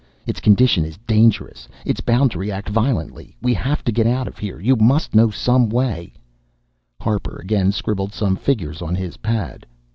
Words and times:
Its 0.25 0.39
condition 0.39 0.83
is 0.83 0.97
dangerous 1.05 1.67
it's 1.85 2.01
bound 2.01 2.31
to 2.31 2.39
react 2.39 2.67
violently. 2.69 3.35
We 3.39 3.53
have 3.53 3.83
to 3.83 3.91
get 3.91 4.07
out 4.07 4.27
of 4.27 4.39
here. 4.39 4.59
You 4.59 4.75
must 4.75 5.13
know 5.13 5.29
some 5.29 5.69
way" 5.69 6.11
Harper 7.01 7.39
again 7.39 7.71
scribbled 7.71 8.11
some 8.11 8.35
figures 8.35 8.81
on 8.81 8.95
his 8.95 9.17
pad. 9.17 9.67